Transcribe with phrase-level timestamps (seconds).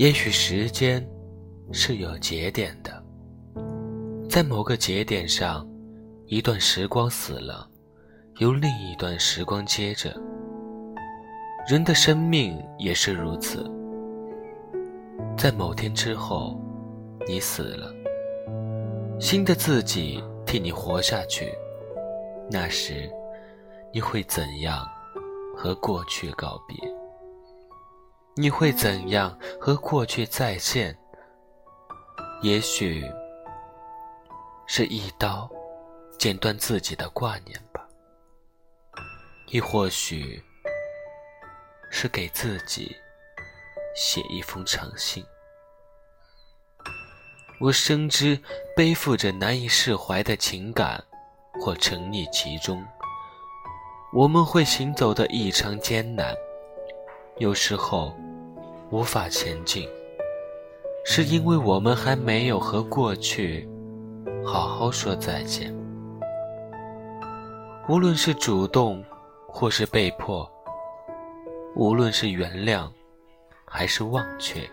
[0.00, 1.06] 也许时间
[1.72, 3.04] 是有节点的，
[4.30, 5.68] 在某个节点上，
[6.24, 7.68] 一段时光死了，
[8.38, 10.10] 由另一段时光接着。
[11.68, 13.70] 人的生命也是如此，
[15.36, 16.58] 在某天之后，
[17.28, 17.92] 你死了，
[19.20, 21.52] 新的自己替你活下去。
[22.50, 23.06] 那时，
[23.92, 24.82] 你会怎样
[25.54, 26.99] 和过去告别？
[28.40, 30.96] 你会怎样和过去再现？
[32.40, 33.04] 也许
[34.66, 35.46] 是一刀
[36.18, 37.86] 剪断自己的挂念吧，
[39.48, 40.42] 亦或许
[41.90, 42.96] 是给自己
[43.94, 45.22] 写一封长信。
[47.60, 48.40] 我深知
[48.74, 51.04] 背负着难以释怀的情感。
[51.60, 52.82] 或沉溺其中，
[54.14, 56.34] 我们会行走的异常艰难，
[57.36, 58.16] 有时候
[58.90, 59.88] 无法前进，
[61.04, 63.68] 是因为我们还没有和过去
[64.44, 65.72] 好好说再见。
[67.88, 69.04] 无论是主动，
[69.46, 70.44] 或是被迫；
[71.76, 72.90] 无论是原谅，
[73.64, 74.68] 还是忘却，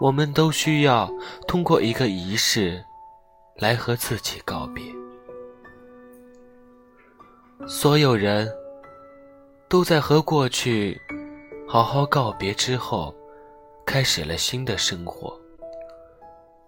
[0.00, 1.06] 我们都需要
[1.46, 2.82] 通过一个仪式
[3.56, 4.82] 来和自己告别。
[7.66, 8.50] 所有人
[9.68, 10.98] 都在和过去
[11.72, 13.14] 好好告别之后，
[13.86, 15.40] 开始了新的生活。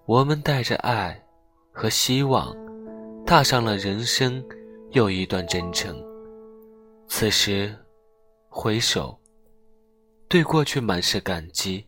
[0.07, 1.21] 我们带着爱
[1.73, 2.57] 和希望，
[3.27, 4.41] 踏上了人生
[4.93, 6.01] 又一段征程。
[7.09, 7.75] 此时
[8.49, 9.19] 回首，
[10.29, 11.85] 对过去满是感激。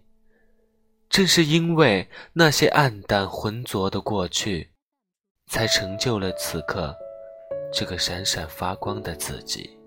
[1.09, 4.69] 正是因为那些暗淡浑浊的过去，
[5.47, 6.93] 才成就了此刻。
[7.73, 9.79] 这个闪闪发光的自己。